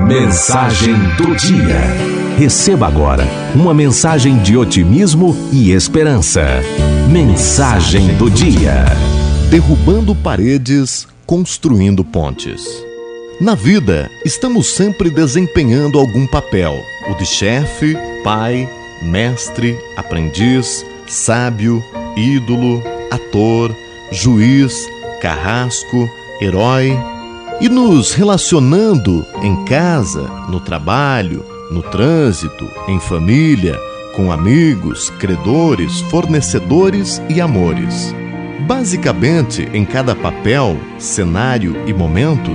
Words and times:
Mensagem 0.00 0.94
do 1.16 1.36
dia. 1.36 1.80
Receba 2.36 2.88
agora 2.88 3.24
uma 3.54 3.72
mensagem 3.72 4.38
de 4.38 4.56
otimismo 4.56 5.36
e 5.52 5.70
esperança. 5.70 6.42
Mensagem 7.08 8.16
do 8.16 8.28
dia. 8.28 8.84
Derrubando 9.48 10.14
paredes, 10.16 11.06
construindo 11.26 12.04
pontes. 12.04 12.64
Na 13.40 13.54
vida, 13.54 14.10
estamos 14.24 14.74
sempre 14.74 15.10
desempenhando 15.10 15.98
algum 15.98 16.26
papel: 16.26 16.74
o 17.08 17.14
de 17.14 17.26
chefe, 17.26 17.96
pai, 18.24 18.68
mestre, 19.02 19.78
aprendiz, 19.96 20.84
sábio, 21.06 21.84
ídolo, 22.16 22.82
ator, 23.10 23.74
juiz, 24.10 24.88
carrasco, 25.20 26.10
herói 26.40 26.98
e 27.60 27.68
nos 27.68 28.12
relacionando 28.14 29.26
em 29.42 29.64
casa, 29.64 30.22
no 30.48 30.60
trabalho, 30.60 31.44
no 31.70 31.82
trânsito, 31.82 32.68
em 32.88 32.98
família, 32.98 33.78
com 34.14 34.32
amigos, 34.32 35.10
credores, 35.18 36.00
fornecedores 36.02 37.22
e 37.28 37.40
amores. 37.40 38.14
Basicamente, 38.66 39.68
em 39.74 39.84
cada 39.84 40.14
papel, 40.14 40.76
cenário 40.98 41.76
e 41.86 41.92
momento, 41.92 42.50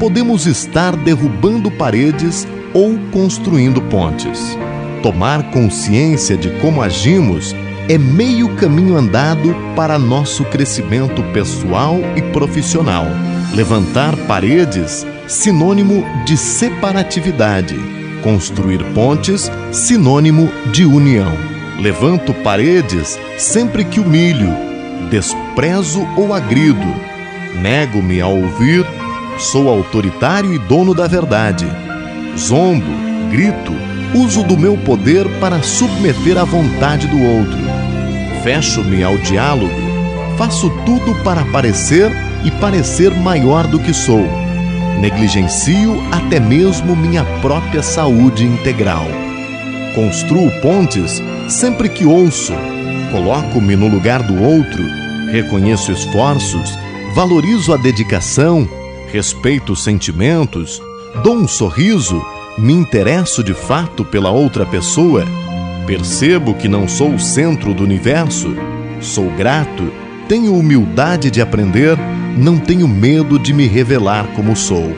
podemos 0.00 0.46
estar 0.46 0.96
derrubando 0.96 1.70
paredes 1.70 2.46
ou 2.74 2.98
construindo 3.12 3.80
pontes. 3.82 4.56
Tomar 5.02 5.50
consciência 5.50 6.36
de 6.36 6.50
como 6.60 6.82
agimos 6.82 7.54
é 7.88 7.96
meio 7.96 8.54
caminho 8.56 8.96
andado 8.96 9.54
para 9.74 9.98
nosso 9.98 10.44
crescimento 10.44 11.22
pessoal 11.32 11.96
e 12.16 12.22
profissional. 12.32 13.06
Levantar 13.54 14.14
paredes, 14.26 15.06
sinônimo 15.26 16.04
de 16.26 16.36
separatividade. 16.36 17.74
Construir 18.22 18.84
pontes, 18.92 19.50
sinônimo 19.72 20.50
de 20.70 20.84
união. 20.84 21.32
Levanto 21.80 22.34
paredes 22.34 23.18
sempre 23.38 23.84
que 23.84 24.00
humilho, 24.00 24.50
desprezo 25.10 26.06
ou 26.16 26.34
agrido. 26.34 26.86
Nego-me 27.54 28.20
a 28.20 28.26
ouvir, 28.26 28.84
sou 29.38 29.68
autoritário 29.68 30.52
e 30.52 30.58
dono 30.58 30.94
da 30.94 31.06
verdade. 31.06 31.66
Zombo, 32.36 32.92
grito, 33.30 33.72
uso 34.14 34.42
do 34.42 34.58
meu 34.58 34.76
poder 34.76 35.26
para 35.40 35.62
submeter 35.62 36.36
à 36.36 36.44
vontade 36.44 37.06
do 37.06 37.20
outro. 37.20 37.58
Fecho-me 38.42 39.02
ao 39.02 39.16
diálogo, 39.18 39.72
faço 40.36 40.70
tudo 40.84 41.14
para 41.24 41.44
parecer 41.46 42.27
e 42.44 42.50
parecer 42.52 43.14
maior 43.14 43.66
do 43.66 43.78
que 43.78 43.92
sou. 43.92 44.26
Negligencio 45.00 46.02
até 46.10 46.40
mesmo 46.40 46.96
minha 46.96 47.24
própria 47.40 47.82
saúde 47.82 48.44
integral. 48.44 49.06
Construo 49.94 50.50
pontes 50.60 51.22
sempre 51.48 51.88
que 51.88 52.04
ouço, 52.04 52.52
coloco-me 53.10 53.74
no 53.76 53.88
lugar 53.88 54.22
do 54.22 54.42
outro, 54.42 54.82
reconheço 55.30 55.92
esforços, 55.92 56.78
valorizo 57.14 57.72
a 57.72 57.76
dedicação, 57.76 58.68
respeito 59.12 59.72
os 59.72 59.82
sentimentos, 59.82 60.80
dou 61.22 61.36
um 61.36 61.48
sorriso, 61.48 62.22
me 62.58 62.72
interesso 62.72 63.42
de 63.42 63.54
fato 63.54 64.04
pela 64.04 64.30
outra 64.30 64.66
pessoa, 64.66 65.24
percebo 65.86 66.54
que 66.54 66.68
não 66.68 66.86
sou 66.86 67.14
o 67.14 67.18
centro 67.18 67.72
do 67.72 67.82
universo, 67.82 68.54
sou 69.00 69.30
grato, 69.30 69.90
tenho 70.28 70.54
humildade 70.54 71.30
de 71.30 71.40
aprender 71.40 71.96
não 72.38 72.56
tenho 72.56 72.86
medo 72.86 73.36
de 73.36 73.52
me 73.52 73.66
revelar 73.66 74.28
como 74.36 74.54
sou. 74.54 74.96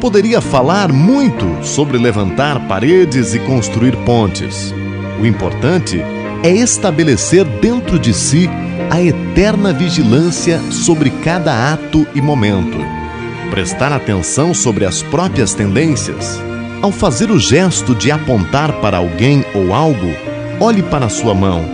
Poderia 0.00 0.40
falar 0.40 0.92
muito 0.92 1.64
sobre 1.64 1.96
levantar 1.96 2.66
paredes 2.66 3.34
e 3.34 3.38
construir 3.38 3.96
pontes. 3.98 4.74
O 5.20 5.24
importante 5.24 6.02
é 6.42 6.50
estabelecer 6.50 7.44
dentro 7.60 8.00
de 8.00 8.12
si 8.12 8.50
a 8.90 9.00
eterna 9.00 9.72
vigilância 9.72 10.58
sobre 10.72 11.08
cada 11.08 11.72
ato 11.72 12.04
e 12.16 12.20
momento. 12.20 12.78
Prestar 13.48 13.92
atenção 13.92 14.52
sobre 14.52 14.84
as 14.84 15.02
próprias 15.02 15.54
tendências. 15.54 16.40
Ao 16.82 16.90
fazer 16.90 17.30
o 17.30 17.38
gesto 17.38 17.94
de 17.94 18.10
apontar 18.10 18.72
para 18.80 18.96
alguém 18.96 19.44
ou 19.54 19.72
algo, 19.72 20.12
olhe 20.58 20.82
para 20.82 21.08
sua 21.08 21.32
mão. 21.32 21.64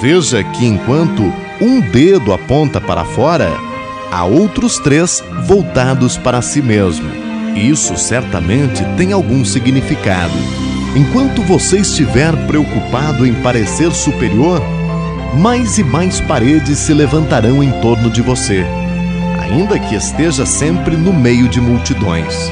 Veja 0.00 0.44
que 0.44 0.64
enquanto 0.64 1.32
um 1.60 1.80
dedo 1.80 2.32
aponta 2.32 2.80
para 2.80 3.04
fora, 3.04 3.50
há 4.10 4.24
outros 4.24 4.78
três 4.78 5.22
voltados 5.44 6.16
para 6.16 6.42
si 6.42 6.62
mesmo. 6.62 7.08
Isso 7.56 7.96
certamente 7.96 8.84
tem 8.96 9.12
algum 9.12 9.44
significado. 9.44 10.34
Enquanto 10.94 11.42
você 11.42 11.78
estiver 11.78 12.34
preocupado 12.46 13.26
em 13.26 13.34
parecer 13.34 13.90
superior, 13.92 14.62
mais 15.38 15.78
e 15.78 15.84
mais 15.84 16.20
paredes 16.20 16.78
se 16.78 16.94
levantarão 16.94 17.62
em 17.62 17.70
torno 17.80 18.10
de 18.10 18.22
você, 18.22 18.64
ainda 19.42 19.78
que 19.78 19.94
esteja 19.94 20.46
sempre 20.46 20.96
no 20.96 21.12
meio 21.12 21.48
de 21.48 21.60
multidões. 21.60 22.50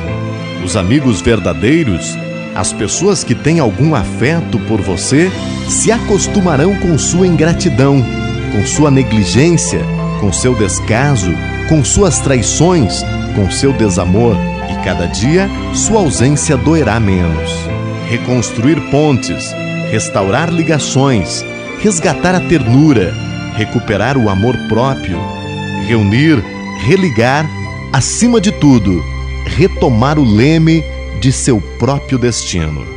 Os 0.65 0.77
amigos 0.77 1.21
verdadeiros, 1.21 2.17
as 2.55 2.73
pessoas 2.73 3.25
que 3.25 3.35
têm 3.35 3.59
algum 3.61 3.95
afeto 3.95 4.59
por 4.61 4.81
você, 4.81 5.31
se 5.69 5.91
acostumarão 5.91 6.75
com 6.77 6.97
sua 6.99 7.27
ingratidão, 7.27 8.05
com 8.53 8.67
sua 8.67 8.91
negligência, 8.91 9.81
com 10.25 10.33
seu 10.33 10.55
descaso, 10.55 11.31
com 11.69 11.85
suas 11.85 12.19
traições, 12.19 13.03
com 13.35 13.51
seu 13.51 13.75
desamor, 13.75 14.35
e 14.73 14.83
cada 14.83 15.05
dia 15.05 15.51
sua 15.75 16.01
ausência 16.01 16.57
doerá 16.57 16.99
menos. 16.99 17.51
Reconstruir 18.09 18.81
pontes, 18.91 19.55
restaurar 19.91 20.49
ligações, 20.49 21.45
resgatar 21.79 22.35
a 22.35 22.41
ternura, 22.41 23.13
recuperar 23.55 24.17
o 24.17 24.31
amor 24.31 24.57
próprio, 24.67 25.19
reunir, 25.87 26.43
religar, 26.87 27.47
acima 27.93 28.41
de 28.41 28.51
tudo, 28.51 29.05
retomar 29.45 30.19
o 30.19 30.25
leme 30.25 30.83
de 31.21 31.31
seu 31.33 31.61
próprio 31.79 32.17
destino. 32.17 32.94